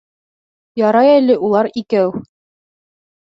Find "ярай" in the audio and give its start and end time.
0.81-1.11